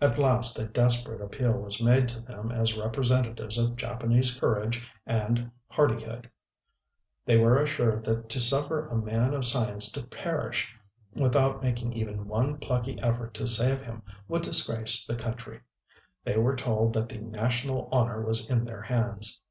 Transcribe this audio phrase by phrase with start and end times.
[0.00, 5.50] At last a desperate appeal was made to them as representatives of Japanese courage and
[5.68, 6.30] hardihood:
[7.26, 10.72] they were assured that to suffer a man of science to perish,
[11.14, 15.60] without making even one plucky effort to save him, would disgrace the country;
[16.22, 19.42] they were told that the national honor was in their hands.